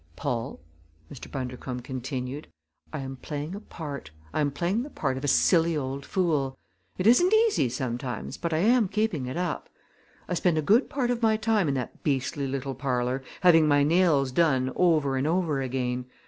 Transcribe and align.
"Paul," 0.15 0.59
Mr. 1.13 1.29
Bundercombe 1.29 1.83
continued, 1.83 2.47
"I 2.91 3.01
am 3.01 3.17
playing 3.17 3.53
a 3.53 3.59
part. 3.59 4.09
I 4.33 4.41
am 4.41 4.49
playing 4.49 4.81
the 4.81 4.89
part 4.89 5.15
of 5.15 5.23
a 5.23 5.27
silly 5.27 5.77
old 5.77 6.07
fool. 6.07 6.57
It 6.97 7.05
isn't 7.05 7.31
easy 7.31 7.69
sometimes, 7.69 8.35
but 8.35 8.51
I 8.51 8.57
am 8.57 8.87
keeping 8.87 9.27
it 9.27 9.37
up. 9.37 9.69
I 10.27 10.33
spend 10.33 10.57
a 10.57 10.63
good 10.63 10.89
part 10.89 11.11
of 11.11 11.21
my 11.21 11.37
time 11.37 11.67
in 11.67 11.75
that 11.75 12.01
beastly 12.01 12.47
little 12.47 12.73
parlor, 12.73 13.21
having 13.41 13.67
my 13.67 13.83
nails 13.83 14.31
done 14.31 14.71
over 14.75 15.17
and 15.17 15.27
over 15.27 15.61
again. 15.61 16.05